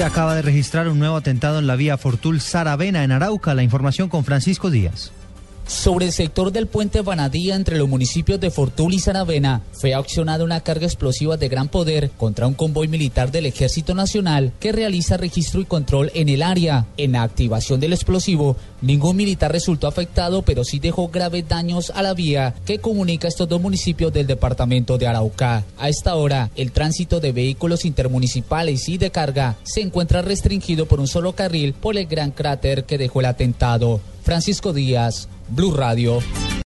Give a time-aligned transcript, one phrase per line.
[0.00, 3.52] Se acaba de registrar un nuevo atentado en la vía Fortul Saravena en Arauca.
[3.52, 5.12] La información con Francisco Díaz.
[5.70, 10.42] Sobre el sector del puente Vanadía entre los municipios de Fortul y Saravena fue accionada
[10.42, 15.16] una carga explosiva de gran poder contra un convoy militar del Ejército Nacional que realiza
[15.16, 16.86] registro y control en el área.
[16.96, 22.02] En la activación del explosivo, ningún militar resultó afectado, pero sí dejó graves daños a
[22.02, 25.64] la vía que comunica estos dos municipios del departamento de Arauca.
[25.78, 30.98] A esta hora, el tránsito de vehículos intermunicipales y de carga se encuentra restringido por
[30.98, 34.00] un solo carril por el gran cráter que dejó el atentado.
[34.22, 36.39] Francisco Díaz, Blue Radio.